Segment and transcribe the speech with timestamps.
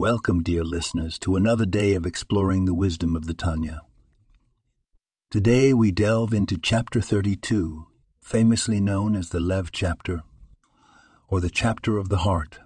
[0.00, 3.80] Welcome, dear listeners, to another day of exploring the wisdom of the Tanya.
[5.28, 7.84] Today we delve into chapter 32,
[8.22, 10.22] famously known as the Lev chapter,
[11.26, 12.60] or the chapter of the heart.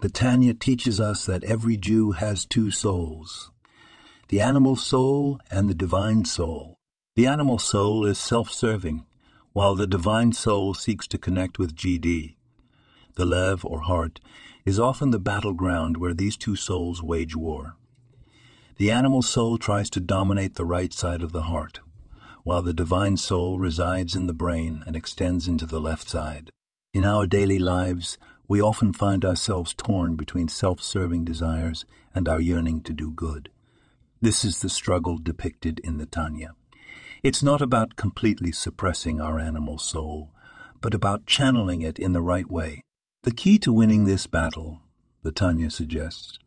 [0.00, 3.50] The Tanya teaches us that every Jew has two souls
[4.28, 6.78] the animal soul and the divine soul.
[7.16, 9.04] The animal soul is self serving,
[9.52, 12.36] while the divine soul seeks to connect with GD.
[13.14, 14.20] The Lev, or heart,
[14.64, 17.76] is often the battleground where these two souls wage war.
[18.76, 21.80] The animal soul tries to dominate the right side of the heart,
[22.42, 26.50] while the divine soul resides in the brain and extends into the left side.
[26.94, 31.84] In our daily lives, we often find ourselves torn between self serving desires
[32.14, 33.50] and our yearning to do good.
[34.20, 36.54] This is the struggle depicted in the Tanya.
[37.22, 40.32] It's not about completely suppressing our animal soul,
[40.80, 42.82] but about channeling it in the right way.
[43.24, 44.80] The key to winning this battle,
[45.22, 46.40] the Tanya suggests,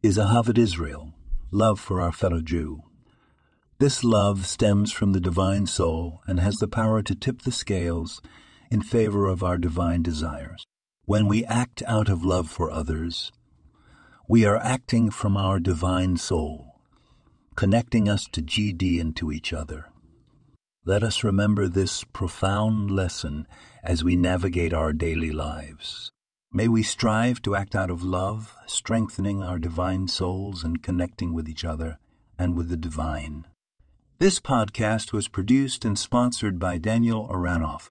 [0.00, 1.12] is Ahavat Israel,
[1.50, 2.84] love for our fellow Jew.
[3.80, 8.22] This love stems from the divine soul and has the power to tip the scales
[8.70, 10.64] in favor of our divine desires.
[11.04, 13.32] When we act out of love for others,
[14.28, 16.76] we are acting from our divine soul,
[17.56, 19.86] connecting us to GD and to each other.
[20.86, 23.48] Let us remember this profound lesson
[23.82, 26.12] as we navigate our daily lives.
[26.52, 31.48] May we strive to act out of love, strengthening our divine souls and connecting with
[31.48, 31.98] each other
[32.38, 33.46] and with the divine.
[34.18, 37.88] This podcast was produced and sponsored by Daniel Aranoff.